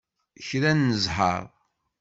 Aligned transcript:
Kra 0.47 0.71
n 0.77 0.81
zzher! 1.03 1.43